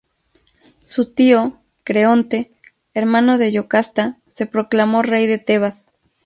[0.83, 2.51] Su tío, Creonte,
[2.95, 5.91] hermano de Yocasta, se proclamó rey de Tebas.